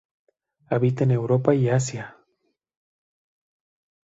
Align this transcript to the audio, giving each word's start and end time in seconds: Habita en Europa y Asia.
Habita 0.71 1.03
en 1.03 1.11
Europa 1.11 1.53
y 1.53 1.69
Asia. 1.69 2.17